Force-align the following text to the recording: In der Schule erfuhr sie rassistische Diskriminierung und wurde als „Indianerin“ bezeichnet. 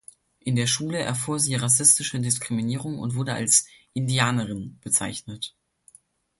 In 0.39 0.55
der 0.55 0.65
Schule 0.65 0.97
erfuhr 0.97 1.37
sie 1.39 1.53
rassistische 1.53 2.19
Diskriminierung 2.19 2.97
und 2.97 3.13
wurde 3.13 3.33
als 3.35 3.67
„Indianerin“ 3.93 4.79
bezeichnet. 4.81 5.55